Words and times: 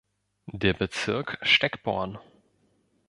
Der 0.51 0.73
Bezirk 0.73 1.37
Steckborn. 1.43 2.17